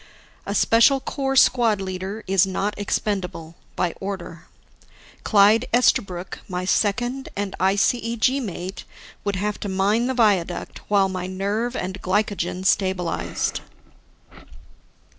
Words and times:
A 0.47 0.55
Special 0.55 0.99
Corps 0.99 1.35
squad 1.35 1.79
leader 1.79 2.23
is 2.25 2.47
not 2.47 2.73
expendable 2.75 3.53
by 3.75 3.93
order. 4.01 4.45
Clyde 5.23 5.67
Esterbrook, 5.71 6.39
my 6.49 6.65
second 6.65 7.29
and 7.35 7.53
ICEG 7.59 8.41
mate, 8.41 8.83
would 9.23 9.35
have 9.35 9.59
to 9.59 9.69
mine 9.69 10.07
the 10.07 10.15
viaduct 10.15 10.79
while 10.87 11.07
my 11.07 11.27
nerve 11.27 11.75
and 11.75 12.01
glycogen 12.01 12.63
stabilized. 12.65 13.61